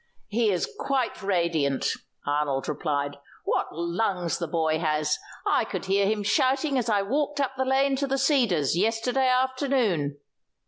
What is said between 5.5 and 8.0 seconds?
could hear him shouting as I walked up the lane